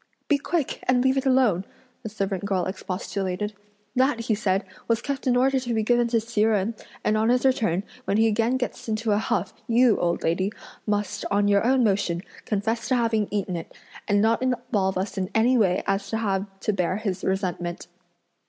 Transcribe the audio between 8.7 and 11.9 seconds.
into a huff, you, old lady, must, on your own